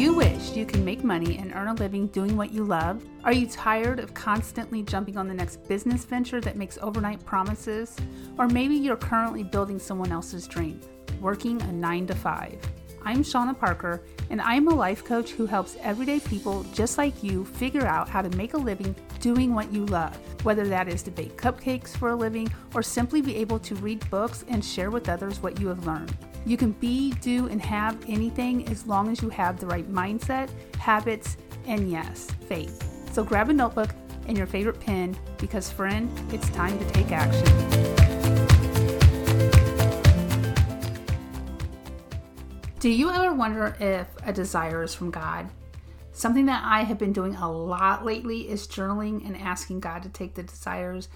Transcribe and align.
you 0.00 0.14
wish 0.14 0.56
you 0.56 0.64
can 0.64 0.82
make 0.82 1.04
money 1.04 1.36
and 1.36 1.52
earn 1.54 1.68
a 1.68 1.74
living 1.74 2.06
doing 2.06 2.34
what 2.34 2.50
you 2.50 2.64
love? 2.64 3.04
Are 3.22 3.34
you 3.34 3.46
tired 3.46 3.98
of 3.98 4.14
constantly 4.14 4.82
jumping 4.82 5.18
on 5.18 5.28
the 5.28 5.34
next 5.34 5.68
business 5.68 6.06
venture 6.06 6.40
that 6.40 6.56
makes 6.56 6.78
overnight 6.80 7.22
promises? 7.26 7.94
Or 8.38 8.48
maybe 8.48 8.76
you're 8.76 8.96
currently 8.96 9.42
building 9.42 9.78
someone 9.78 10.10
else's 10.10 10.46
dream, 10.46 10.80
working 11.20 11.60
a 11.60 11.70
9 11.70 12.06
to 12.06 12.14
5. 12.14 12.58
I'm 13.02 13.22
Shauna 13.22 13.58
Parker, 13.58 14.02
and 14.30 14.40
I'm 14.40 14.68
a 14.68 14.74
life 14.74 15.04
coach 15.04 15.32
who 15.32 15.44
helps 15.44 15.76
everyday 15.82 16.20
people 16.20 16.64
just 16.72 16.96
like 16.96 17.22
you 17.22 17.44
figure 17.44 17.86
out 17.86 18.08
how 18.08 18.22
to 18.22 18.34
make 18.38 18.54
a 18.54 18.58
living 18.58 18.96
doing 19.18 19.54
what 19.54 19.70
you 19.70 19.84
love, 19.84 20.16
whether 20.44 20.66
that 20.66 20.88
is 20.88 21.02
to 21.02 21.10
bake 21.10 21.36
cupcakes 21.36 21.94
for 21.94 22.08
a 22.08 22.16
living 22.16 22.50
or 22.74 22.82
simply 22.82 23.20
be 23.20 23.36
able 23.36 23.58
to 23.58 23.74
read 23.74 24.08
books 24.08 24.46
and 24.48 24.64
share 24.64 24.90
with 24.90 25.10
others 25.10 25.42
what 25.42 25.60
you 25.60 25.68
have 25.68 25.86
learned. 25.86 26.16
You 26.46 26.56
can 26.56 26.72
be, 26.72 27.12
do, 27.20 27.48
and 27.48 27.60
have 27.60 27.98
anything 28.08 28.66
as 28.68 28.86
long 28.86 29.10
as 29.10 29.20
you 29.20 29.28
have 29.28 29.60
the 29.60 29.66
right 29.66 29.90
mindset, 29.90 30.48
habits, 30.78 31.36
and 31.66 31.90
yes, 31.90 32.28
faith. 32.48 33.12
So 33.12 33.22
grab 33.22 33.50
a 33.50 33.52
notebook 33.52 33.90
and 34.26 34.38
your 34.38 34.46
favorite 34.46 34.80
pen 34.80 35.16
because, 35.38 35.70
friend, 35.70 36.10
it's 36.32 36.48
time 36.50 36.78
to 36.78 36.84
take 36.92 37.12
action. 37.12 37.46
Do 42.78 42.88
you 42.88 43.10
ever 43.10 43.34
wonder 43.34 43.76
if 43.78 44.06
a 44.24 44.32
desire 44.32 44.82
is 44.82 44.94
from 44.94 45.10
God? 45.10 45.50
Something 46.12 46.46
that 46.46 46.62
I 46.64 46.84
have 46.84 46.96
been 46.96 47.12
doing 47.12 47.34
a 47.34 47.50
lot 47.50 48.06
lately 48.06 48.48
is 48.48 48.66
journaling 48.66 49.26
and 49.26 49.36
asking 49.36 49.80
God 49.80 50.02
to 50.04 50.08
take 50.08 50.34
the 50.34 50.42
desires 50.42 51.08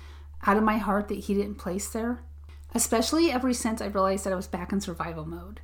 out 0.47 0.59
of 0.59 0.63
my 0.63 0.77
heart 0.77 1.09
that 1.09 1.19
He 1.21 1.33
didn't 1.33 1.55
place 1.55 1.89
there 1.89 2.21
especially 2.75 3.31
ever 3.31 3.53
since 3.55 3.81
I 3.81 3.87
realized 3.87 4.25
that 4.25 4.33
I 4.33 4.37
was 4.37 4.47
back 4.47 4.73
in 4.73 4.81
survival 4.81 5.25
mode. 5.25 5.61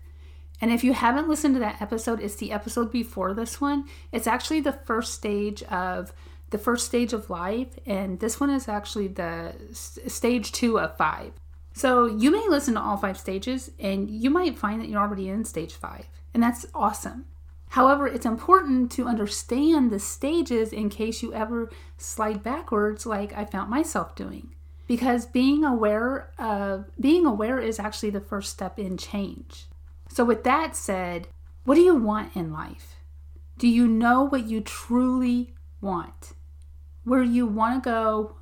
And 0.60 0.70
if 0.70 0.84
you 0.84 0.92
haven't 0.92 1.28
listened 1.28 1.54
to 1.54 1.60
that 1.60 1.80
episode, 1.80 2.20
it's 2.20 2.36
the 2.36 2.52
episode 2.52 2.92
before 2.92 3.34
this 3.34 3.60
one. 3.60 3.86
It's 4.12 4.26
actually 4.26 4.60
the 4.60 4.72
first 4.72 5.14
stage 5.14 5.62
of 5.64 6.12
the 6.50 6.58
first 6.58 6.86
stage 6.86 7.12
of 7.12 7.30
life, 7.30 7.78
and 7.86 8.18
this 8.18 8.40
one 8.40 8.50
is 8.50 8.68
actually 8.68 9.08
the 9.08 9.54
stage 9.72 10.52
two 10.52 10.78
of 10.78 10.96
five. 10.96 11.32
So 11.72 12.06
you 12.06 12.30
may 12.30 12.44
listen 12.48 12.74
to 12.74 12.80
all 12.80 12.96
five 12.96 13.18
stages, 13.18 13.70
and 13.78 14.10
you 14.10 14.30
might 14.30 14.58
find 14.58 14.80
that 14.80 14.88
you're 14.88 15.00
already 15.00 15.28
in 15.28 15.44
stage 15.44 15.74
five, 15.74 16.08
and 16.34 16.42
that's 16.42 16.66
awesome. 16.74 17.26
However, 17.68 18.08
it's 18.08 18.26
important 18.26 18.90
to 18.92 19.06
understand 19.06 19.90
the 19.90 20.00
stages 20.00 20.72
in 20.72 20.88
case 20.88 21.22
you 21.22 21.32
ever 21.32 21.70
slide 21.96 22.42
backwards, 22.42 23.06
like 23.06 23.32
I 23.32 23.44
found 23.44 23.70
myself 23.70 24.16
doing 24.16 24.54
because 24.90 25.24
being 25.24 25.62
aware 25.62 26.32
of 26.36 26.90
being 27.00 27.24
aware 27.24 27.60
is 27.60 27.78
actually 27.78 28.10
the 28.10 28.20
first 28.20 28.50
step 28.50 28.76
in 28.76 28.96
change. 28.96 29.66
So 30.08 30.24
with 30.24 30.42
that 30.42 30.74
said, 30.74 31.28
what 31.62 31.76
do 31.76 31.80
you 31.80 31.94
want 31.94 32.34
in 32.34 32.52
life? 32.52 32.96
Do 33.56 33.68
you 33.68 33.86
know 33.86 34.24
what 34.24 34.46
you 34.46 34.60
truly 34.60 35.54
want? 35.80 36.32
Where 37.04 37.22
you 37.22 37.46
want 37.46 37.80
to 37.80 37.88
go, 37.88 38.34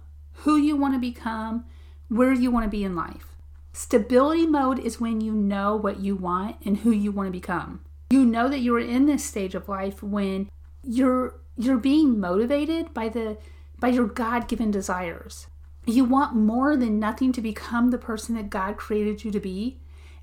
who 0.44 0.56
you 0.56 0.74
want 0.74 0.94
to 0.94 0.98
become, 0.98 1.66
where 2.08 2.32
you 2.32 2.50
want 2.50 2.64
to 2.64 2.70
be 2.70 2.82
in 2.82 2.96
life. 2.96 3.36
Stability 3.74 4.46
mode 4.46 4.78
is 4.78 4.98
when 4.98 5.20
you 5.20 5.34
know 5.34 5.76
what 5.76 6.00
you 6.00 6.16
want 6.16 6.56
and 6.64 6.78
who 6.78 6.92
you 6.92 7.12
want 7.12 7.26
to 7.26 7.30
become. 7.30 7.80
You 8.08 8.24
know 8.24 8.48
that 8.48 8.60
you're 8.60 8.80
in 8.80 9.04
this 9.04 9.22
stage 9.22 9.54
of 9.54 9.68
life 9.68 10.02
when 10.02 10.48
you're 10.82 11.42
you're 11.58 11.76
being 11.76 12.18
motivated 12.18 12.94
by 12.94 13.10
the 13.10 13.36
by 13.78 13.88
your 13.88 14.06
God-given 14.06 14.70
desires. 14.70 15.46
You 15.88 16.04
want 16.04 16.36
more 16.36 16.76
than 16.76 16.98
nothing 16.98 17.32
to 17.32 17.40
become 17.40 17.90
the 17.90 17.98
person 17.98 18.34
that 18.34 18.50
God 18.50 18.76
created 18.76 19.24
you 19.24 19.30
to 19.30 19.40
be. 19.40 19.80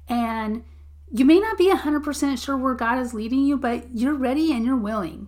And 0.07 0.63
you 1.11 1.25
may 1.25 1.39
not 1.39 1.57
be 1.57 1.71
100% 1.71 2.43
sure 2.43 2.55
where 2.55 2.75
God 2.75 2.99
is 2.99 3.15
leading 3.15 3.45
you, 3.45 3.57
but 3.57 3.87
you're 3.91 4.13
ready 4.13 4.51
and 4.51 4.63
you're 4.63 4.77
willing. 4.77 5.27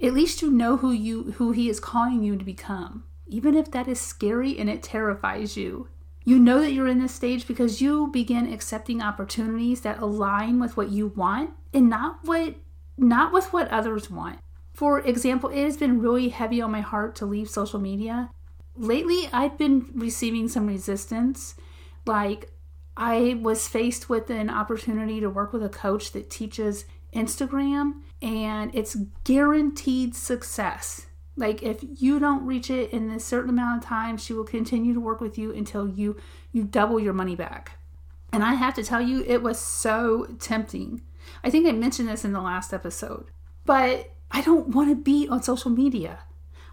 At 0.00 0.14
least 0.14 0.42
you 0.42 0.50
know 0.50 0.76
who 0.76 0.92
you 0.92 1.32
who 1.32 1.50
he 1.50 1.68
is 1.68 1.80
calling 1.80 2.22
you 2.22 2.36
to 2.36 2.44
become. 2.44 3.02
Even 3.26 3.56
if 3.56 3.70
that 3.72 3.88
is 3.88 4.00
scary 4.00 4.56
and 4.58 4.70
it 4.70 4.82
terrifies 4.82 5.56
you. 5.56 5.88
You 6.24 6.38
know 6.38 6.60
that 6.60 6.72
you're 6.72 6.86
in 6.86 7.00
this 7.00 7.14
stage 7.14 7.48
because 7.48 7.80
you 7.80 8.08
begin 8.12 8.52
accepting 8.52 9.02
opportunities 9.02 9.80
that 9.80 9.98
align 9.98 10.60
with 10.60 10.76
what 10.76 10.90
you 10.90 11.08
want 11.08 11.50
and 11.74 11.90
not 11.90 12.20
what 12.22 12.54
not 12.96 13.32
with 13.32 13.52
what 13.52 13.68
others 13.68 14.08
want. 14.08 14.38
For 14.72 15.00
example, 15.00 15.50
it 15.50 15.64
has 15.64 15.76
been 15.76 16.00
really 16.00 16.28
heavy 16.28 16.60
on 16.60 16.70
my 16.70 16.80
heart 16.80 17.16
to 17.16 17.26
leave 17.26 17.50
social 17.50 17.80
media 17.80 18.30
lately 18.76 19.28
I've 19.32 19.58
been 19.58 19.86
receiving 19.94 20.48
some 20.48 20.66
resistance. 20.66 21.54
Like, 22.06 22.50
I 22.96 23.38
was 23.40 23.68
faced 23.68 24.08
with 24.08 24.28
an 24.30 24.50
opportunity 24.50 25.20
to 25.20 25.30
work 25.30 25.52
with 25.52 25.64
a 25.64 25.68
coach 25.68 26.12
that 26.12 26.30
teaches 26.30 26.84
Instagram, 27.14 28.02
and 28.20 28.74
it's 28.74 28.96
guaranteed 29.24 30.14
success. 30.14 31.06
Like 31.36 31.62
if 31.62 31.82
you 31.82 32.18
don't 32.18 32.44
reach 32.44 32.70
it 32.70 32.92
in 32.92 33.10
a 33.10 33.20
certain 33.20 33.50
amount 33.50 33.82
of 33.82 33.88
time, 33.88 34.16
she 34.16 34.32
will 34.32 34.44
continue 34.44 34.92
to 34.94 35.00
work 35.00 35.20
with 35.20 35.38
you 35.38 35.52
until 35.52 35.88
you 35.88 36.16
you 36.52 36.64
double 36.64 37.00
your 37.00 37.14
money 37.14 37.34
back. 37.34 37.78
And 38.32 38.42
I 38.42 38.54
have 38.54 38.74
to 38.74 38.84
tell 38.84 39.00
you, 39.00 39.24
it 39.26 39.42
was 39.42 39.58
so 39.58 40.26
tempting. 40.38 41.02
I 41.42 41.50
think 41.50 41.66
I 41.66 41.72
mentioned 41.72 42.08
this 42.08 42.24
in 42.24 42.32
the 42.32 42.40
last 42.40 42.72
episode, 42.72 43.30
but 43.64 44.10
I 44.30 44.42
don't 44.42 44.68
want 44.68 44.90
to 44.90 44.96
be 44.96 45.28
on 45.28 45.42
social 45.42 45.70
media. 45.70 46.20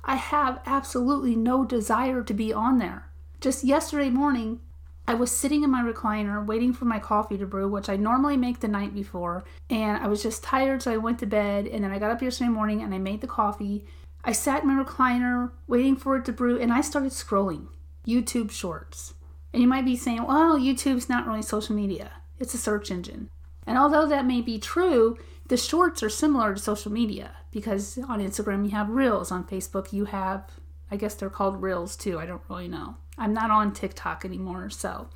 I 0.09 0.15
have 0.15 0.59
absolutely 0.65 1.35
no 1.35 1.63
desire 1.63 2.23
to 2.23 2.33
be 2.33 2.51
on 2.51 2.79
there. 2.79 3.11
Just 3.41 3.63
yesterday 3.63 4.09
morning, 4.09 4.59
I 5.07 5.13
was 5.13 5.29
sitting 5.29 5.63
in 5.63 5.69
my 5.69 5.83
recliner 5.83 6.43
waiting 6.43 6.73
for 6.73 6.85
my 6.85 6.97
coffee 6.97 7.37
to 7.37 7.45
brew, 7.45 7.69
which 7.69 7.89
I 7.89 7.95
normally 7.95 8.35
make 8.35 8.59
the 8.59 8.67
night 8.67 8.95
before, 8.95 9.43
and 9.69 10.03
I 10.03 10.07
was 10.07 10.23
just 10.23 10.43
tired, 10.43 10.81
so 10.81 10.91
I 10.91 10.97
went 10.97 11.19
to 11.19 11.27
bed. 11.27 11.67
And 11.67 11.83
then 11.83 11.91
I 11.91 11.99
got 11.99 12.09
up 12.09 12.23
yesterday 12.23 12.49
morning 12.49 12.81
and 12.81 12.91
I 12.91 12.97
made 12.97 13.21
the 13.21 13.27
coffee. 13.27 13.85
I 14.23 14.31
sat 14.31 14.63
in 14.63 14.75
my 14.75 14.83
recliner 14.83 15.51
waiting 15.67 15.95
for 15.95 16.17
it 16.17 16.25
to 16.25 16.33
brew, 16.33 16.59
and 16.59 16.73
I 16.73 16.81
started 16.81 17.11
scrolling 17.11 17.67
YouTube 18.07 18.49
shorts. 18.49 19.13
And 19.53 19.61
you 19.61 19.67
might 19.67 19.85
be 19.85 19.95
saying, 19.95 20.25
well, 20.25 20.57
YouTube's 20.57 21.07
not 21.07 21.27
really 21.27 21.43
social 21.43 21.75
media, 21.75 22.13
it's 22.39 22.55
a 22.55 22.57
search 22.57 22.89
engine. 22.89 23.29
And 23.67 23.77
although 23.77 24.07
that 24.07 24.25
may 24.25 24.41
be 24.41 24.57
true, 24.57 25.19
the 25.49 25.57
shorts 25.57 26.01
are 26.01 26.09
similar 26.09 26.53
to 26.53 26.59
social 26.59 26.91
media 26.91 27.31
because 27.51 27.97
on 28.07 28.19
Instagram 28.19 28.63
you 28.63 28.71
have 28.71 28.89
reels, 28.89 29.31
on 29.31 29.43
Facebook 29.43 29.91
you 29.91 30.05
have, 30.05 30.49
I 30.89 30.95
guess 30.95 31.15
they're 31.15 31.29
called 31.29 31.61
reels 31.61 31.95
too. 31.95 32.17
I 32.19 32.25
don't 32.25 32.41
really 32.49 32.67
know. 32.67 32.95
I'm 33.17 33.33
not 33.33 33.51
on 33.51 33.73
TikTok 33.73 34.23
anymore, 34.23 34.69
so. 34.69 35.09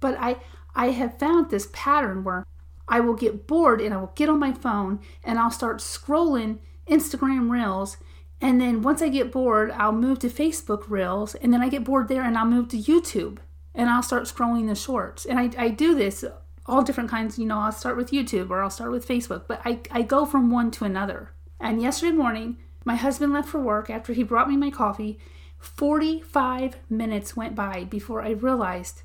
But 0.00 0.16
I 0.18 0.38
I 0.74 0.90
have 0.90 1.18
found 1.18 1.50
this 1.50 1.68
pattern 1.72 2.24
where 2.24 2.46
I 2.88 3.00
will 3.00 3.14
get 3.14 3.46
bored 3.46 3.80
and 3.80 3.92
I 3.92 3.98
will 3.98 4.12
get 4.14 4.28
on 4.28 4.38
my 4.38 4.52
phone 4.52 5.00
and 5.22 5.38
I'll 5.38 5.50
start 5.50 5.78
scrolling 5.78 6.58
Instagram 6.88 7.50
reels 7.50 7.98
and 8.40 8.60
then 8.60 8.82
once 8.82 9.00
I 9.00 9.08
get 9.08 9.30
bored, 9.30 9.70
I'll 9.70 9.92
move 9.92 10.18
to 10.20 10.28
Facebook 10.28 10.88
reels 10.88 11.36
and 11.36 11.52
then 11.52 11.62
I 11.62 11.68
get 11.68 11.84
bored 11.84 12.08
there 12.08 12.22
and 12.22 12.36
I'll 12.36 12.44
move 12.44 12.68
to 12.70 12.76
YouTube 12.76 13.38
and 13.72 13.88
I'll 13.88 14.02
start 14.02 14.24
scrolling 14.24 14.66
the 14.66 14.74
shorts. 14.74 15.24
And 15.24 15.38
I, 15.38 15.50
I 15.56 15.68
do 15.68 15.94
this 15.94 16.24
all 16.66 16.82
different 16.82 17.10
kinds. 17.10 17.38
You 17.38 17.46
know, 17.46 17.58
I'll 17.58 17.72
start 17.72 17.96
with 17.96 18.10
YouTube 18.10 18.50
or 18.50 18.62
I'll 18.62 18.70
start 18.70 18.92
with 18.92 19.06
Facebook, 19.06 19.44
but 19.46 19.60
I, 19.64 19.80
I 19.90 20.02
go 20.02 20.24
from 20.24 20.50
one 20.50 20.70
to 20.72 20.84
another. 20.84 21.30
And 21.60 21.80
yesterday 21.80 22.12
morning, 22.12 22.58
my 22.84 22.96
husband 22.96 23.32
left 23.32 23.48
for 23.48 23.60
work 23.60 23.90
after 23.90 24.12
he 24.12 24.22
brought 24.22 24.48
me 24.48 24.56
my 24.56 24.70
coffee. 24.70 25.18
45 25.58 26.76
minutes 26.90 27.36
went 27.36 27.54
by 27.54 27.84
before 27.84 28.22
I 28.22 28.30
realized 28.30 29.02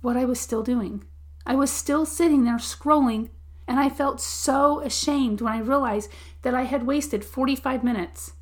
what 0.00 0.16
I 0.16 0.24
was 0.24 0.40
still 0.40 0.62
doing. 0.62 1.04
I 1.46 1.54
was 1.54 1.70
still 1.70 2.04
sitting 2.04 2.44
there 2.44 2.56
scrolling, 2.56 3.30
and 3.66 3.78
I 3.78 3.88
felt 3.88 4.20
so 4.20 4.80
ashamed 4.80 5.40
when 5.40 5.52
I 5.52 5.60
realized 5.60 6.10
that 6.42 6.54
I 6.54 6.62
had 6.62 6.86
wasted 6.86 7.24
45 7.24 7.84
minutes. 7.84 8.32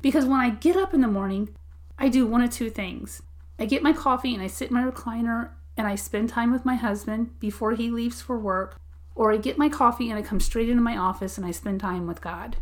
Because 0.00 0.24
when 0.24 0.40
I 0.40 0.50
get 0.50 0.76
up 0.76 0.94
in 0.94 1.02
the 1.02 1.08
morning, 1.08 1.54
I 1.98 2.08
do 2.08 2.26
one 2.26 2.42
of 2.42 2.50
two 2.50 2.70
things. 2.70 3.22
I 3.58 3.66
get 3.66 3.82
my 3.82 3.92
coffee 3.92 4.32
and 4.32 4.42
I 4.42 4.46
sit 4.46 4.70
in 4.70 4.74
my 4.74 4.90
recliner 4.90 5.50
and 5.80 5.88
I 5.88 5.94
spend 5.94 6.28
time 6.28 6.52
with 6.52 6.66
my 6.66 6.74
husband 6.74 7.40
before 7.40 7.72
he 7.72 7.90
leaves 7.90 8.20
for 8.20 8.38
work, 8.38 8.78
or 9.14 9.32
I 9.32 9.38
get 9.38 9.56
my 9.56 9.70
coffee 9.70 10.10
and 10.10 10.18
I 10.18 10.22
come 10.22 10.38
straight 10.38 10.68
into 10.68 10.82
my 10.82 10.94
office 10.94 11.38
and 11.38 11.46
I 11.46 11.52
spend 11.52 11.80
time 11.80 12.06
with 12.06 12.20
God. 12.20 12.56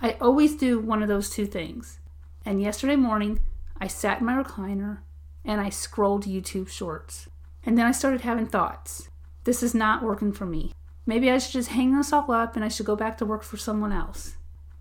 I 0.00 0.12
always 0.22 0.56
do 0.56 0.80
one 0.80 1.02
of 1.02 1.08
those 1.08 1.28
two 1.28 1.44
things. 1.44 1.98
And 2.42 2.62
yesterday 2.62 2.96
morning, 2.96 3.40
I 3.78 3.88
sat 3.88 4.20
in 4.20 4.26
my 4.26 4.42
recliner 4.42 5.00
and 5.44 5.60
I 5.60 5.68
scrolled 5.68 6.24
YouTube 6.24 6.68
shorts. 6.68 7.28
And 7.62 7.76
then 7.76 7.84
I 7.84 7.92
started 7.92 8.22
having 8.22 8.46
thoughts. 8.46 9.10
This 9.44 9.62
is 9.62 9.74
not 9.74 10.02
working 10.02 10.32
for 10.32 10.46
me. 10.46 10.72
Maybe 11.04 11.30
I 11.30 11.36
should 11.36 11.52
just 11.52 11.72
hang 11.72 11.94
this 11.94 12.10
all 12.10 12.32
up 12.32 12.56
and 12.56 12.64
I 12.64 12.68
should 12.68 12.86
go 12.86 12.96
back 12.96 13.18
to 13.18 13.26
work 13.26 13.42
for 13.42 13.58
someone 13.58 13.92
else. 13.92 14.36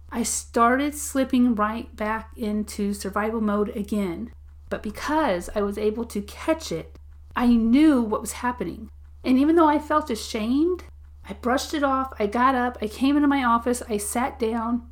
I 0.09 0.23
started 0.23 0.95
slipping 0.95 1.55
right 1.55 1.93
back 1.93 2.29
into 2.37 2.93
survival 2.93 3.41
mode 3.41 3.75
again. 3.75 4.31
But 4.69 4.81
because 4.81 5.49
I 5.53 5.61
was 5.61 5.77
able 5.77 6.05
to 6.05 6.21
catch 6.21 6.71
it 6.71 6.97
I 7.35 7.47
knew 7.47 8.01
what 8.01 8.21
was 8.21 8.33
happening. 8.33 8.89
And 9.23 9.37
even 9.37 9.55
though 9.55 9.67
I 9.67 9.79
felt 9.79 10.09
ashamed, 10.09 10.83
I 11.27 11.33
brushed 11.33 11.73
it 11.73 11.83
off. 11.83 12.13
I 12.19 12.27
got 12.27 12.55
up. 12.55 12.77
I 12.81 12.87
came 12.87 13.15
into 13.15 13.27
my 13.27 13.43
office. 13.43 13.81
I 13.89 13.97
sat 13.97 14.37
down. 14.39 14.83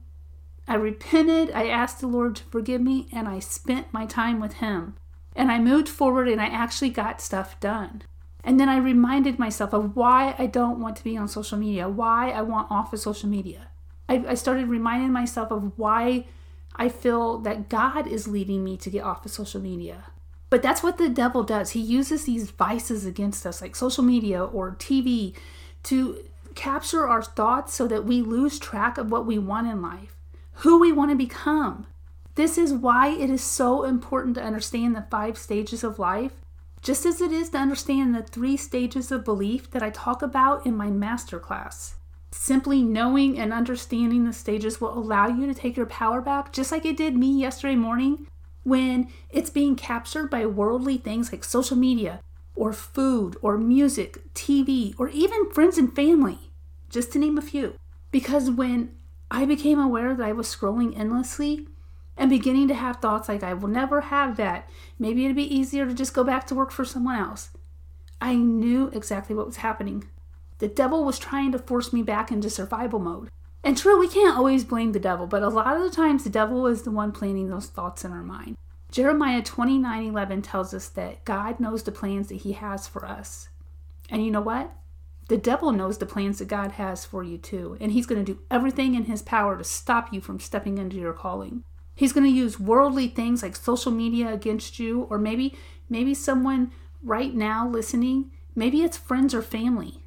I 0.67 0.75
repented. 0.75 1.51
I 1.51 1.67
asked 1.67 1.99
the 1.99 2.07
Lord 2.07 2.37
to 2.37 2.43
forgive 2.43 2.81
me, 2.81 3.07
and 3.11 3.27
I 3.27 3.39
spent 3.39 3.91
my 3.91 4.05
time 4.05 4.39
with 4.39 4.53
Him. 4.53 4.95
And 5.35 5.51
I 5.51 5.59
moved 5.59 5.89
forward 5.89 6.27
and 6.27 6.41
I 6.41 6.47
actually 6.47 6.89
got 6.89 7.21
stuff 7.21 7.59
done. 7.59 8.03
And 8.43 8.59
then 8.59 8.69
I 8.69 8.77
reminded 8.77 9.39
myself 9.39 9.73
of 9.73 9.95
why 9.95 10.35
I 10.37 10.45
don't 10.45 10.79
want 10.79 10.95
to 10.97 11.03
be 11.03 11.15
on 11.15 11.27
social 11.27 11.57
media, 11.57 11.87
why 11.87 12.31
I 12.31 12.41
want 12.41 12.71
off 12.71 12.91
of 12.91 12.99
social 12.99 13.29
media. 13.29 13.67
I, 14.09 14.23
I 14.29 14.33
started 14.33 14.67
reminding 14.67 15.11
myself 15.11 15.51
of 15.51 15.77
why 15.77 16.25
I 16.75 16.89
feel 16.89 17.37
that 17.39 17.69
God 17.69 18.07
is 18.07 18.27
leading 18.27 18.63
me 18.63 18.77
to 18.77 18.89
get 18.89 19.03
off 19.03 19.25
of 19.25 19.31
social 19.31 19.61
media. 19.61 20.05
But 20.51 20.61
that's 20.61 20.83
what 20.83 20.97
the 20.97 21.07
devil 21.07 21.43
does. 21.43 21.71
He 21.71 21.79
uses 21.79 22.25
these 22.25 22.51
vices 22.51 23.05
against 23.05 23.47
us, 23.47 23.61
like 23.61 23.73
social 23.73 24.03
media 24.03 24.43
or 24.43 24.75
TV, 24.75 25.33
to 25.83 26.25
capture 26.55 27.07
our 27.07 27.23
thoughts 27.23 27.73
so 27.73 27.87
that 27.87 28.03
we 28.03 28.21
lose 28.21 28.59
track 28.59 28.97
of 28.97 29.09
what 29.09 29.25
we 29.25 29.39
want 29.39 29.67
in 29.67 29.81
life, 29.81 30.13
who 30.55 30.77
we 30.77 30.91
want 30.91 31.09
to 31.09 31.15
become. 31.15 31.87
This 32.35 32.57
is 32.57 32.73
why 32.73 33.07
it 33.07 33.29
is 33.29 33.41
so 33.41 33.85
important 33.85 34.35
to 34.35 34.43
understand 34.43 34.93
the 34.93 35.07
five 35.09 35.37
stages 35.37 35.85
of 35.85 35.99
life, 35.99 36.33
just 36.81 37.05
as 37.05 37.21
it 37.21 37.31
is 37.31 37.51
to 37.51 37.57
understand 37.57 38.13
the 38.13 38.21
three 38.21 38.57
stages 38.57 39.09
of 39.09 39.23
belief 39.23 39.71
that 39.71 39.81
I 39.81 39.89
talk 39.89 40.21
about 40.21 40.65
in 40.65 40.75
my 40.75 40.87
masterclass. 40.87 41.93
Simply 42.33 42.81
knowing 42.81 43.39
and 43.39 43.53
understanding 43.53 44.25
the 44.25 44.33
stages 44.33 44.81
will 44.81 44.97
allow 44.97 45.27
you 45.27 45.47
to 45.47 45.53
take 45.53 45.77
your 45.77 45.85
power 45.85 46.19
back, 46.19 46.51
just 46.51 46.73
like 46.73 46.85
it 46.85 46.97
did 46.97 47.15
me 47.15 47.39
yesterday 47.39 47.75
morning 47.75 48.27
when 48.63 49.09
it's 49.29 49.49
being 49.49 49.75
captured 49.75 50.29
by 50.29 50.45
worldly 50.45 50.97
things 50.97 51.31
like 51.31 51.43
social 51.43 51.77
media, 51.77 52.19
or 52.55 52.73
food, 52.73 53.37
or 53.41 53.57
music, 53.57 54.33
TV, 54.33 54.93
or 54.97 55.09
even 55.09 55.49
friends 55.51 55.77
and 55.77 55.95
family, 55.95 56.51
just 56.89 57.11
to 57.13 57.19
name 57.19 57.37
a 57.37 57.41
few. 57.41 57.75
Because 58.11 58.49
when 58.49 58.91
I 59.31 59.45
became 59.45 59.79
aware 59.79 60.13
that 60.13 60.27
I 60.27 60.33
was 60.33 60.53
scrolling 60.53 60.97
endlessly 60.97 61.67
and 62.17 62.29
beginning 62.29 62.67
to 62.67 62.73
have 62.73 62.97
thoughts 62.97 63.29
like, 63.29 63.41
I 63.43 63.53
will 63.53 63.69
never 63.69 64.01
have 64.01 64.37
that, 64.37 64.69
maybe 64.99 65.23
it'd 65.23 65.35
be 65.35 65.55
easier 65.55 65.85
to 65.85 65.93
just 65.93 66.13
go 66.13 66.23
back 66.23 66.45
to 66.47 66.55
work 66.55 66.71
for 66.71 66.85
someone 66.85 67.15
else, 67.15 67.49
I 68.19 68.35
knew 68.35 68.89
exactly 68.89 69.35
what 69.35 69.47
was 69.47 69.57
happening. 69.57 70.03
The 70.59 70.67
devil 70.67 71.03
was 71.03 71.17
trying 71.17 71.51
to 71.53 71.59
force 71.59 71.91
me 71.91 72.03
back 72.03 72.31
into 72.31 72.49
survival 72.49 72.99
mode. 72.99 73.29
And 73.63 73.77
true, 73.77 73.99
we 73.99 74.07
can't 74.07 74.37
always 74.37 74.63
blame 74.63 74.91
the 74.91 74.99
devil, 74.99 75.27
but 75.27 75.43
a 75.43 75.49
lot 75.49 75.75
of 75.77 75.83
the 75.83 75.95
times 75.95 76.23
the 76.23 76.29
devil 76.29 76.65
is 76.67 76.81
the 76.81 76.91
one 76.91 77.11
planting 77.11 77.49
those 77.49 77.67
thoughts 77.67 78.03
in 78.03 78.11
our 78.11 78.23
mind. 78.23 78.57
Jeremiah 78.91 79.41
29 79.41 80.07
11 80.07 80.41
tells 80.41 80.73
us 80.73 80.89
that 80.89 81.23
God 81.23 81.59
knows 81.59 81.83
the 81.83 81.91
plans 81.91 82.27
that 82.27 82.41
he 82.41 82.53
has 82.53 82.87
for 82.87 83.05
us. 83.05 83.49
And 84.09 84.25
you 84.25 84.31
know 84.31 84.41
what? 84.41 84.73
The 85.29 85.37
devil 85.37 85.71
knows 85.71 85.97
the 85.97 86.05
plans 86.05 86.39
that 86.39 86.47
God 86.47 86.73
has 86.73 87.05
for 87.05 87.23
you 87.23 87.37
too, 87.37 87.77
and 87.79 87.91
he's 87.91 88.05
going 88.05 88.23
to 88.23 88.33
do 88.33 88.41
everything 88.49 88.95
in 88.95 89.05
his 89.05 89.21
power 89.21 89.57
to 89.57 89.63
stop 89.63 90.11
you 90.11 90.19
from 90.19 90.39
stepping 90.39 90.77
into 90.77 90.97
your 90.97 91.13
calling. 91.13 91.63
He's 91.95 92.11
going 92.11 92.25
to 92.25 92.35
use 92.35 92.59
worldly 92.59 93.07
things 93.07 93.43
like 93.43 93.55
social 93.55 93.91
media 93.91 94.33
against 94.33 94.79
you 94.79 95.03
or 95.09 95.17
maybe 95.17 95.55
maybe 95.89 96.13
someone 96.13 96.71
right 97.03 97.33
now 97.33 97.67
listening, 97.67 98.31
maybe 98.55 98.81
it's 98.81 98.97
friends 98.97 99.33
or 99.33 99.41
family 99.41 100.01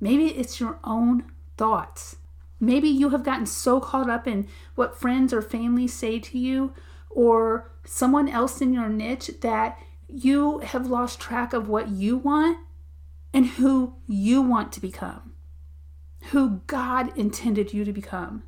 Maybe 0.00 0.26
it's 0.26 0.60
your 0.60 0.78
own 0.84 1.24
thoughts. 1.56 2.16
Maybe 2.58 2.88
you 2.88 3.10
have 3.10 3.24
gotten 3.24 3.46
so 3.46 3.80
caught 3.80 4.08
up 4.08 4.26
in 4.26 4.48
what 4.74 4.98
friends 4.98 5.32
or 5.32 5.42
family 5.42 5.86
say 5.86 6.18
to 6.20 6.38
you 6.38 6.72
or 7.10 7.70
someone 7.84 8.28
else 8.28 8.60
in 8.60 8.72
your 8.72 8.88
niche 8.88 9.30
that 9.42 9.78
you 10.08 10.60
have 10.60 10.86
lost 10.86 11.20
track 11.20 11.52
of 11.52 11.68
what 11.68 11.88
you 11.88 12.16
want 12.16 12.58
and 13.32 13.46
who 13.46 13.94
you 14.06 14.40
want 14.40 14.72
to 14.72 14.80
become, 14.80 15.32
who 16.30 16.62
God 16.66 17.16
intended 17.16 17.72
you 17.74 17.84
to 17.84 17.92
become. 17.92 18.44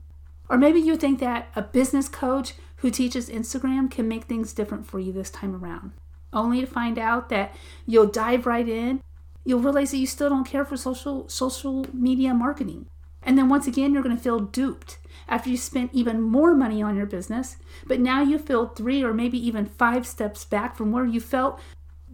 Or 0.48 0.56
maybe 0.56 0.80
you 0.80 0.96
think 0.96 1.20
that 1.20 1.48
a 1.54 1.62
business 1.62 2.08
coach 2.08 2.54
who 2.76 2.90
teaches 2.90 3.28
Instagram 3.28 3.90
can 3.90 4.08
make 4.08 4.24
things 4.24 4.54
different 4.54 4.86
for 4.86 4.98
you 4.98 5.12
this 5.12 5.30
time 5.30 5.54
around, 5.54 5.92
only 6.32 6.60
to 6.60 6.66
find 6.66 6.98
out 6.98 7.28
that 7.28 7.54
you'll 7.86 8.06
dive 8.06 8.46
right 8.46 8.68
in 8.68 9.02
you'll 9.48 9.60
realize 9.60 9.92
that 9.92 9.96
you 9.96 10.06
still 10.06 10.28
don't 10.28 10.44
care 10.44 10.64
for 10.64 10.76
social 10.76 11.26
social 11.26 11.86
media 11.94 12.34
marketing. 12.34 12.86
And 13.22 13.36
then 13.36 13.48
once 13.48 13.66
again, 13.66 13.92
you're 13.92 14.02
going 14.02 14.16
to 14.16 14.22
feel 14.22 14.40
duped 14.40 14.98
after 15.28 15.50
you 15.50 15.56
spent 15.56 15.90
even 15.92 16.22
more 16.22 16.54
money 16.54 16.82
on 16.82 16.96
your 16.96 17.06
business, 17.06 17.56
but 17.86 18.00
now 18.00 18.22
you 18.22 18.38
feel 18.38 18.68
three 18.68 19.02
or 19.02 19.12
maybe 19.12 19.38
even 19.38 19.66
five 19.66 20.06
steps 20.06 20.44
back 20.44 20.76
from 20.76 20.92
where 20.92 21.04
you 21.04 21.20
felt 21.20 21.60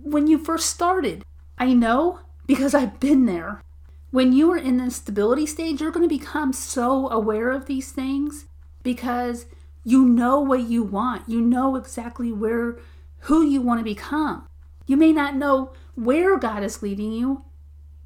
when 0.02 0.26
you 0.26 0.38
first 0.38 0.68
started. 0.68 1.24
I 1.56 1.72
know 1.72 2.20
because 2.46 2.74
I've 2.74 3.00
been 3.00 3.26
there. 3.26 3.62
When 4.10 4.32
you 4.32 4.50
are 4.52 4.58
in 4.58 4.76
the 4.76 4.90
stability 4.90 5.46
stage, 5.46 5.80
you're 5.80 5.90
going 5.90 6.08
to 6.08 6.18
become 6.18 6.52
so 6.52 7.08
aware 7.10 7.50
of 7.50 7.66
these 7.66 7.90
things 7.90 8.46
because 8.82 9.46
you 9.82 10.04
know 10.04 10.40
what 10.40 10.62
you 10.62 10.82
want. 10.82 11.28
You 11.28 11.40
know 11.40 11.76
exactly 11.76 12.32
where 12.32 12.78
who 13.20 13.44
you 13.44 13.60
want 13.60 13.80
to 13.80 13.84
become. 13.84 14.46
You 14.86 14.96
may 14.96 15.12
not 15.12 15.36
know 15.36 15.72
where 15.94 16.38
God 16.38 16.62
is 16.62 16.82
leading 16.82 17.12
you, 17.12 17.44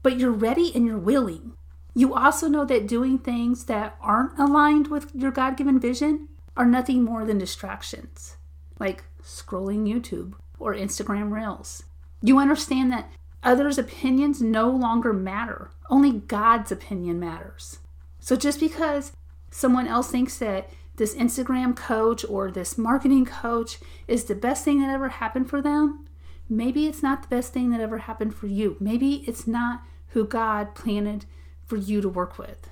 but 0.02 0.18
you're 0.18 0.30
ready 0.30 0.72
and 0.74 0.86
you're 0.86 0.98
willing. 0.98 1.52
You 1.98 2.14
also 2.14 2.46
know 2.46 2.64
that 2.64 2.86
doing 2.86 3.18
things 3.18 3.64
that 3.64 3.96
aren't 4.00 4.38
aligned 4.38 4.86
with 4.86 5.12
your 5.16 5.32
God 5.32 5.56
given 5.56 5.80
vision 5.80 6.28
are 6.56 6.64
nothing 6.64 7.02
more 7.02 7.24
than 7.24 7.38
distractions, 7.38 8.36
like 8.78 9.02
scrolling 9.20 9.88
YouTube 9.92 10.34
or 10.60 10.76
Instagram 10.76 11.32
Reels. 11.32 11.82
You 12.22 12.38
understand 12.38 12.92
that 12.92 13.10
others' 13.42 13.78
opinions 13.78 14.40
no 14.40 14.70
longer 14.70 15.12
matter, 15.12 15.72
only 15.90 16.12
God's 16.12 16.70
opinion 16.70 17.18
matters. 17.18 17.80
So 18.20 18.36
just 18.36 18.60
because 18.60 19.10
someone 19.50 19.88
else 19.88 20.08
thinks 20.08 20.38
that 20.38 20.70
this 20.94 21.16
Instagram 21.16 21.74
coach 21.74 22.24
or 22.28 22.52
this 22.52 22.78
marketing 22.78 23.24
coach 23.24 23.78
is 24.06 24.26
the 24.26 24.36
best 24.36 24.64
thing 24.64 24.80
that 24.82 24.94
ever 24.94 25.08
happened 25.08 25.50
for 25.50 25.60
them 25.60 26.08
maybe 26.48 26.86
it's 26.86 27.02
not 27.02 27.22
the 27.22 27.28
best 27.28 27.52
thing 27.52 27.70
that 27.70 27.80
ever 27.80 27.98
happened 27.98 28.34
for 28.34 28.46
you. 28.46 28.76
Maybe 28.80 29.24
it's 29.26 29.46
not 29.46 29.82
who 30.08 30.24
God 30.24 30.74
planted 30.74 31.26
for 31.68 31.76
you 31.76 32.00
to 32.00 32.08
work 32.08 32.38
with. 32.38 32.68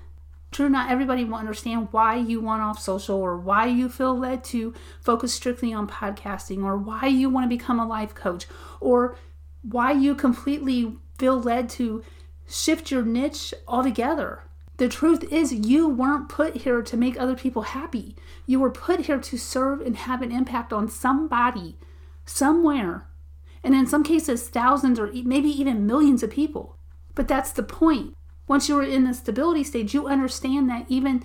True, 0.50 0.68
not 0.68 0.90
everybody 0.90 1.24
will 1.24 1.34
understand 1.34 1.88
why 1.90 2.16
you 2.16 2.40
want 2.40 2.62
off 2.62 2.80
social 2.80 3.16
or 3.16 3.36
why 3.36 3.66
you 3.66 3.88
feel 3.88 4.16
led 4.16 4.42
to 4.44 4.74
focus 5.00 5.34
strictly 5.34 5.72
on 5.72 5.86
podcasting 5.86 6.64
or 6.64 6.78
why 6.78 7.06
you 7.06 7.28
want 7.28 7.44
to 7.44 7.56
become 7.56 7.78
a 7.78 7.86
life 7.86 8.14
coach 8.14 8.46
or 8.80 9.16
why 9.62 9.92
you 9.92 10.14
completely 10.14 10.96
feel 11.18 11.38
led 11.40 11.68
to 11.68 12.02
shift 12.48 12.90
your 12.90 13.02
niche 13.02 13.52
altogether. 13.68 14.44
The 14.78 14.88
truth 14.88 15.24
is, 15.32 15.52
you 15.52 15.88
weren't 15.88 16.28
put 16.28 16.58
here 16.58 16.82
to 16.82 16.96
make 16.96 17.18
other 17.18 17.34
people 17.34 17.62
happy. 17.62 18.14
You 18.46 18.60
were 18.60 18.70
put 18.70 19.00
here 19.00 19.18
to 19.18 19.38
serve 19.38 19.80
and 19.80 19.96
have 19.96 20.22
an 20.22 20.32
impact 20.32 20.72
on 20.72 20.88
somebody, 20.88 21.76
somewhere, 22.26 23.06
and 23.64 23.74
in 23.74 23.86
some 23.86 24.04
cases, 24.04 24.48
thousands 24.48 24.98
or 24.98 25.10
maybe 25.12 25.48
even 25.48 25.86
millions 25.86 26.22
of 26.22 26.30
people. 26.30 26.76
But 27.14 27.26
that's 27.26 27.52
the 27.52 27.62
point. 27.62 28.14
Once 28.48 28.68
you're 28.68 28.82
in 28.82 29.04
the 29.04 29.14
stability 29.14 29.64
stage, 29.64 29.92
you 29.94 30.06
understand 30.06 30.68
that 30.68 30.86
even 30.88 31.22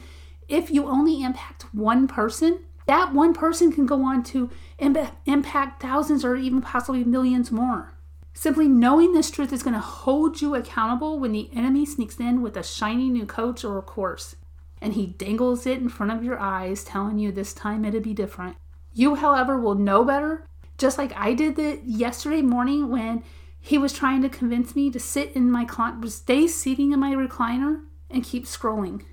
if 0.47 0.71
you 0.71 0.87
only 0.87 1.23
impact 1.23 1.63
one 1.73 2.07
person, 2.07 2.59
that 2.87 3.13
one 3.13 3.33
person 3.33 3.71
can 3.71 3.85
go 3.85 4.03
on 4.03 4.23
to 4.23 4.49
impact 4.79 5.81
thousands 5.81 6.25
or 6.25 6.35
even 6.35 6.61
possibly 6.61 7.03
millions 7.03 7.51
more. 7.51 7.93
Simply 8.33 8.67
knowing 8.67 9.13
this 9.13 9.29
truth 9.29 9.53
is 9.53 9.63
going 9.63 9.73
to 9.73 9.79
hold 9.79 10.41
you 10.41 10.55
accountable 10.55 11.19
when 11.19 11.31
the 11.31 11.49
enemy 11.53 11.85
sneaks 11.85 12.19
in 12.19 12.41
with 12.41 12.57
a 12.57 12.63
shiny 12.63 13.09
new 13.09 13.25
coach 13.25 13.63
or 13.63 13.77
a 13.77 13.81
course 13.81 14.35
and 14.81 14.93
he 14.93 15.05
dangles 15.05 15.65
it 15.67 15.79
in 15.79 15.89
front 15.89 16.11
of 16.11 16.23
your 16.23 16.39
eyes, 16.39 16.83
telling 16.83 17.19
you 17.19 17.31
this 17.31 17.53
time 17.53 17.85
it'll 17.85 18.01
be 18.01 18.13
different. 18.13 18.57
You, 18.93 19.15
however, 19.15 19.59
will 19.59 19.75
know 19.75 20.03
better 20.03 20.45
just 20.77 20.97
like 20.97 21.13
I 21.15 21.35
did 21.35 21.55
the 21.55 21.79
yesterday 21.85 22.41
morning 22.41 22.89
when 22.89 23.23
he 23.61 23.77
was 23.77 23.93
trying 23.93 24.21
to 24.23 24.29
convince 24.29 24.75
me 24.75 24.89
to 24.91 24.99
sit 24.99 25.31
in 25.33 25.51
my 25.51 25.65
stay 26.07 26.47
seating 26.47 26.91
in 26.91 26.99
my 26.99 27.13
recliner 27.13 27.81
and 28.09 28.23
keep 28.23 28.45
scrolling 28.45 29.03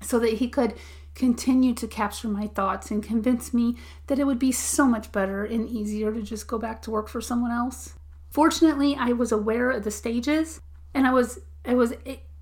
so 0.00 0.18
that 0.18 0.34
he 0.34 0.48
could 0.48 0.74
continue 1.14 1.74
to 1.74 1.88
capture 1.88 2.28
my 2.28 2.46
thoughts 2.46 2.90
and 2.90 3.02
convince 3.02 3.52
me 3.52 3.76
that 4.06 4.18
it 4.18 4.24
would 4.24 4.38
be 4.38 4.52
so 4.52 4.86
much 4.86 5.10
better 5.10 5.44
and 5.44 5.68
easier 5.68 6.12
to 6.12 6.22
just 6.22 6.46
go 6.46 6.58
back 6.58 6.82
to 6.82 6.90
work 6.90 7.08
for 7.08 7.20
someone 7.20 7.50
else. 7.50 7.94
Fortunately, 8.30 8.94
I 8.96 9.12
was 9.12 9.32
aware 9.32 9.70
of 9.70 9.82
the 9.82 9.90
stages 9.90 10.60
and 10.94 11.06
I 11.06 11.12
was 11.12 11.40
I 11.64 11.74
was 11.74 11.94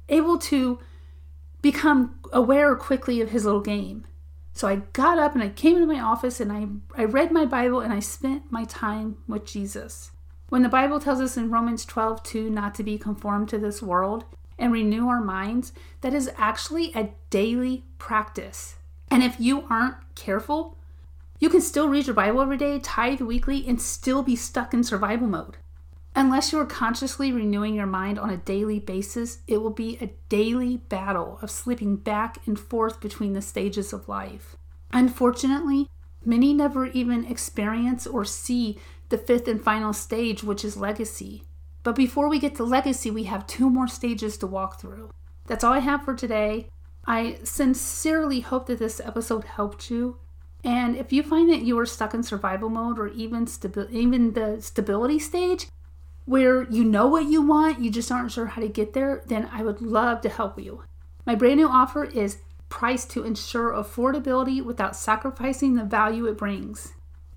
able 0.09 0.39
to 0.39 0.79
become 1.63 2.19
aware 2.33 2.77
quickly 2.77 3.23
of 3.23 3.31
his 3.31 3.47
little 3.47 3.63
game. 3.63 4.07
So 4.53 4.69
I 4.69 4.77
got 4.93 5.19
up 5.19 5.35
and 5.35 5.43
I 5.43 5.49
came 5.49 5.77
into 5.77 5.87
my 5.87 6.01
office 6.01 6.41
and 6.41 6.53
I, 6.53 6.67
I 7.01 7.05
read 7.07 7.33
my 7.33 7.47
Bible 7.47 7.81
and 7.81 7.93
I 7.93 8.01
spent 8.01 8.53
my 8.53 8.65
time 8.65 9.17
with 9.27 9.47
Jesus. 9.47 10.11
When 10.55 10.63
the 10.63 10.69
Bible 10.69 11.01
tells 11.01 11.21
us 11.21 11.37
in 11.37 11.51
Romans 11.51 11.85
12 11.85 12.23
2 12.23 12.49
not 12.49 12.77
to 12.77 12.85
be 12.85 12.97
conformed 12.97 13.49
to 13.49 13.59
this 13.59 13.83
world 13.83 14.25
and 14.57 14.73
renew 14.73 15.09
our 15.09 15.21
minds, 15.21 15.73
that 16.01 16.15
is 16.15 16.31
actually 16.37 16.93
a 16.95 17.11
daily 17.29 17.83
practice. 17.99 18.77
And 19.11 19.25
if 19.25 19.41
you 19.41 19.67
aren't 19.69 19.97
careful, 20.15 20.79
you 21.41 21.51
can 21.51 21.61
still 21.61 21.89
read 21.89 22.07
your 22.07 22.15
Bible 22.15 22.41
every 22.41 22.57
day, 22.57 22.79
tithe 22.79 23.21
weekly, 23.21 23.67
and 23.67 23.83
still 23.83 24.23
be 24.23 24.37
stuck 24.37 24.73
in 24.73 24.85
survival 24.85 25.27
mode. 25.27 25.57
Unless 26.15 26.53
you 26.53 26.61
are 26.61 26.67
consciously 26.67 27.33
renewing 27.33 27.75
your 27.75 27.87
mind 27.87 28.17
on 28.17 28.31
a 28.31 28.37
daily 28.37 28.79
basis, 28.79 29.39
it 29.49 29.57
will 29.57 29.71
be 29.71 29.99
a 30.01 30.13
daily 30.29 30.77
battle 30.77 31.41
of 31.43 31.51
slipping 31.51 31.97
back 31.97 32.39
and 32.47 32.61
forth 32.61 33.01
between 33.01 33.33
the 33.33 33.43
stages 33.43 33.93
of 33.93 34.09
life. 34.09 34.55
Unfortunately, 34.93 35.89
many 36.25 36.55
never 36.55 36.87
even 36.87 37.25
experience 37.25 38.07
or 38.07 38.25
see 38.25 38.79
the 39.09 39.19
fifth 39.19 39.49
and 39.49 39.63
final 39.63 39.93
stage, 39.93 40.43
which 40.43 40.65
is 40.65 40.77
legacy. 40.77 41.45
But 41.83 41.97
before 41.97 42.29
we 42.29 42.39
get 42.39 42.55
to 42.57 42.65
legacy, 42.65 43.11
we 43.11 43.25
have 43.25 43.47
two 43.47 43.69
more 43.69 43.89
stages 43.89 44.39
to 44.39 44.47
walk 44.47 44.81
through. 44.81 45.11
That's 45.47 45.63
all 45.63 45.73
I 45.73 45.81
have 45.81 46.05
for 46.05 46.15
today. 46.15 46.69
I 47.07 47.39
sincerely 47.45 48.41
hope 48.41 48.67
that 48.67 48.79
this 48.79 49.01
episode 49.01 49.45
helped 49.45 49.91
you. 49.91 50.19
And 50.65 50.97
if 50.97 51.13
you 51.13 51.23
find 51.23 51.51
that 51.51 51.63
you 51.63 51.79
are 51.79 51.85
stuck 51.85 52.15
in 52.15 52.23
survival 52.23 52.71
mode 52.71 52.99
or 52.99 53.09
even 53.09 53.45
stabi- 53.45 53.91
even 53.91 54.33
the 54.33 54.63
stability 54.63 55.19
stage 55.19 55.69
where 56.25 56.63
you 56.71 56.83
know 56.83 57.07
what 57.07 57.27
you 57.27 57.43
want, 57.43 57.81
you 57.81 57.91
just 57.91 58.11
aren't 58.11 58.33
sure 58.33 58.47
how 58.47 58.63
to 58.63 58.69
get 58.69 58.95
there, 58.95 59.23
then 59.27 59.49
I 59.53 59.63
would 59.63 59.83
love 59.83 60.23
to 60.23 60.31
help 60.31 60.59
you. 60.59 60.83
My 61.27 61.35
brand 61.35 61.57
new 61.57 61.69
offer 61.69 62.05
is 62.05 62.39
priced 62.71 63.11
to 63.11 63.25
ensure 63.25 63.73
affordability 63.73 64.65
without 64.65 64.97
sacrificing 64.97 65.75
the 65.75 65.85
value 65.85 66.25
it 66.27 66.39
brings. 66.39 66.95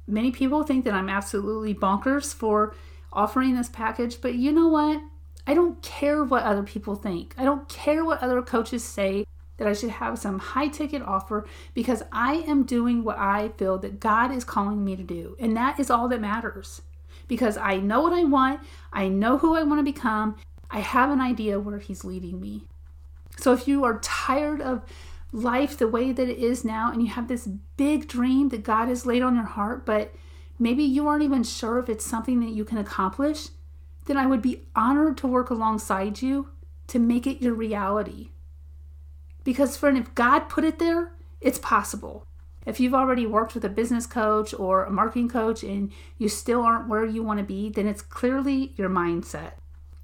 Many 0.08 0.32
people 0.32 0.64
think 0.64 0.86
that 0.86 0.94
I'm 0.94 1.10
absolutely 1.10 1.76
bonkers 1.76 2.34
for 2.34 2.74
offering 3.12 3.56
this 3.56 3.70
package, 3.70 4.22
but 4.22 4.36
you 4.36 4.52
know 4.52 4.68
what? 4.68 5.02
I 5.46 5.54
don't 5.54 5.82
care 5.82 6.24
what 6.24 6.44
other 6.44 6.64
people 6.64 6.96
think. 6.96 7.34
I 7.38 7.44
don't 7.44 7.68
care 7.70 8.04
what 8.04 8.22
other 8.22 8.42
coaches 8.42 8.84
say 8.84 9.26
that 9.58 9.68
I 9.68 9.74
should 9.74 9.90
have 9.90 10.20
some 10.20 10.40
high 10.40 10.68
ticket 10.68 11.02
offer 11.02 11.46
because 11.74 12.04
I 12.12 12.36
am 12.48 12.64
doing 12.64 13.04
what 13.04 13.18
I 13.18 13.50
feel 13.58 13.78
that 13.80 14.00
God 14.00 14.32
is 14.32 14.44
calling 14.44 14.84
me 14.84 14.96
to 14.96 15.04
do. 15.04 15.36
And 15.40 15.58
that 15.58 15.80
is 15.80 15.90
all 15.90 16.08
that 16.10 16.22
matters. 16.22 16.82
Because 17.28 17.58
I 17.58 17.78
know 17.78 18.02
what 18.02 18.14
I 18.14 18.24
want, 18.24 18.62
I 18.94 19.08
know 19.08 19.38
who 19.38 19.56
I 19.56 19.64
want 19.64 19.80
to 19.80 19.92
become, 19.92 20.38
I 20.70 20.80
have 20.80 21.10
an 21.12 21.22
idea 21.22 21.60
where 21.60 21.80
He's 21.80 22.06
leading 22.06 22.40
me. 22.40 22.66
So 23.38 23.54
if 23.54 23.68
you 23.68 23.84
are 23.84 24.00
tired 24.00 24.62
of 24.62 24.84
life 25.32 25.78
the 25.78 25.88
way 25.88 26.12
that 26.12 26.30
it 26.30 26.38
is 26.38 26.64
now 26.64 26.92
and 26.92 27.02
you 27.02 27.10
have 27.10 27.28
this 27.28 27.48
big 27.76 28.08
dream 28.08 28.50
that 28.50 28.64
God 28.64 28.88
has 28.88 29.06
laid 29.06 29.22
on 29.22 29.36
your 29.36 29.46
heart, 29.46 29.86
but 29.86 30.14
maybe 30.58 30.84
you 30.84 31.08
aren't 31.08 31.24
even 31.24 31.44
sure 31.44 31.80
if 31.80 31.90
it's 31.90 32.06
something 32.06 32.40
that 32.40 32.54
you 32.54 32.64
can 32.64 32.78
accomplish, 32.78 33.50
then 34.06 34.18
I 34.18 34.26
would 34.26 34.42
be 34.42 34.64
honored 34.76 35.18
to 35.18 35.28
work 35.28 35.50
alongside 35.50 36.22
you 36.22 36.50
to 36.88 37.00
make 37.00 37.28
it 37.28 37.42
your 37.42 37.54
reality. 37.54 38.30
Because, 39.44 39.78
friend, 39.78 39.98
if 39.98 40.16
God 40.16 40.50
put 40.50 40.64
it 40.64 40.80
there, 40.80 41.12
it's 41.42 41.60
possible. 41.60 42.26
If 42.66 42.80
you've 42.80 42.94
already 42.94 43.26
worked 43.26 43.54
with 43.54 43.64
a 43.64 43.70
business 43.70 44.06
coach 44.06 44.54
or 44.54 44.84
a 44.84 44.92
marketing 44.92 45.30
coach 45.30 45.64
and 45.64 45.92
you 46.18 46.28
still 46.28 46.62
aren't 46.62 46.90
where 46.90 47.06
you 47.06 47.24
want 47.24 47.40
to 47.40 47.46
be, 47.46 47.70
then 47.70 47.88
it's 47.88 48.02
clearly 48.02 48.74
your 48.76 48.90
mindset. 48.90 49.54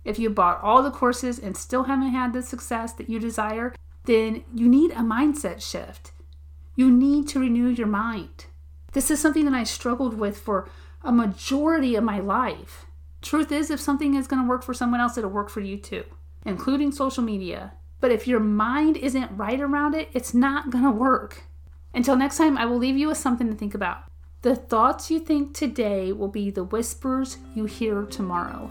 If 0.05 0.19
you 0.19 0.29
bought 0.29 0.61
all 0.61 0.83
the 0.83 0.91
courses 0.91 1.39
and 1.39 1.57
still 1.57 1.83
haven't 1.83 2.09
had 2.09 2.31
the 2.31 2.41
success 2.41 2.93
that 2.93 3.09
you 3.09 3.19
desire, 3.19 3.73
then 4.05 4.43
you 4.53 4.67
need 4.67 4.91
a 4.91 4.95
mindset 4.95 5.61
shift. 5.61 6.11
You 6.75 6.91
need 6.91 7.27
to 7.29 7.39
renew 7.39 7.69
your 7.69 7.87
mind. 7.87 8.45
This 8.93 9.09
is 9.09 9.19
something 9.19 9.45
that 9.45 9.53
I 9.53 9.63
struggled 9.63 10.17
with 10.19 10.37
for 10.37 10.69
a 11.03 11.11
majority 11.11 11.95
of 11.95 12.03
my 12.03 12.19
life. 12.19 12.85
Truth 13.21 13.51
is, 13.51 13.69
if 13.69 13.79
something 13.79 14.15
is 14.15 14.27
going 14.27 14.41
to 14.41 14.47
work 14.47 14.63
for 14.63 14.73
someone 14.73 14.99
else, 14.99 15.17
it'll 15.17 15.29
work 15.29 15.49
for 15.49 15.61
you 15.61 15.77
too, 15.77 16.03
including 16.45 16.91
social 16.91 17.23
media. 17.23 17.73
But 17.99 18.11
if 18.11 18.27
your 18.27 18.39
mind 18.39 18.97
isn't 18.97 19.37
right 19.37 19.59
around 19.59 19.95
it, 19.95 20.09
it's 20.13 20.33
not 20.33 20.69
going 20.69 20.83
to 20.83 20.91
work. 20.91 21.43
Until 21.93 22.15
next 22.15 22.37
time, 22.37 22.57
I 22.57 22.65
will 22.65 22.77
leave 22.77 22.97
you 22.97 23.07
with 23.07 23.17
something 23.17 23.47
to 23.47 23.55
think 23.55 23.73
about. 23.73 24.03
The 24.41 24.55
thoughts 24.55 25.09
you 25.09 25.19
think 25.19 25.55
today 25.55 26.11
will 26.11 26.27
be 26.27 26.51
the 26.51 26.65
whispers 26.65 27.37
you 27.55 27.63
hear 27.63 28.03
tomorrow. 28.03 28.69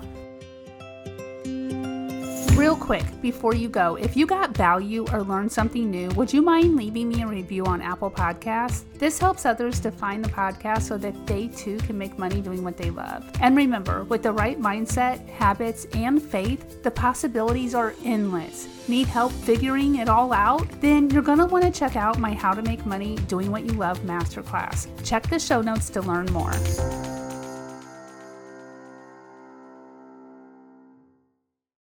Real 2.55 2.77
quick, 2.77 3.05
before 3.23 3.55
you 3.55 3.69
go, 3.69 3.97
if 3.97 4.15
you 4.15 4.27
got 4.27 4.55
value 4.55 5.07
or 5.11 5.23
learned 5.23 5.51
something 5.51 5.91
new, 5.91 6.11
would 6.11 6.31
you 6.31 6.43
mind 6.43 6.77
leaving 6.77 7.09
me 7.09 7.23
a 7.23 7.27
review 7.27 7.65
on 7.65 7.81
Apple 7.81 8.11
Podcasts? 8.11 8.85
This 8.99 9.19
helps 9.19 9.47
others 9.47 9.81
to 9.81 9.91
find 9.91 10.23
the 10.23 10.29
podcast 10.29 10.83
so 10.83 10.99
that 10.99 11.27
they 11.27 11.49
too 11.49 11.79
can 11.79 11.97
make 11.97 12.19
money 12.19 12.43
doing 12.43 12.63
what 12.63 12.77
they 12.77 12.91
love. 12.91 13.29
And 13.41 13.57
remember, 13.57 14.05
with 14.05 14.23
the 14.23 14.33
right 14.33 14.61
mindset, 14.61 15.27
habits, 15.31 15.87
and 15.95 16.23
faith, 16.23 16.83
the 16.83 16.91
possibilities 16.91 17.75
are 17.75 17.95
endless. 18.05 18.69
Need 18.87 19.07
help 19.07 19.33
figuring 19.33 19.97
it 19.97 20.11
all 20.11 20.33
out? 20.33 20.69
Then 20.83 21.09
you're 21.09 21.23
going 21.23 21.39
to 21.39 21.47
want 21.47 21.65
to 21.65 21.71
check 21.71 21.97
out 21.97 22.19
my 22.19 22.35
How 22.35 22.53
to 22.53 22.61
Make 22.61 22.85
Money 22.85 23.17
Doing 23.29 23.51
What 23.51 23.65
You 23.65 23.73
Love 23.73 23.99
masterclass. 24.01 24.89
Check 25.05 25.27
the 25.31 25.39
show 25.39 25.63
notes 25.63 25.89
to 25.91 26.03
learn 26.03 26.27
more. 26.27 26.53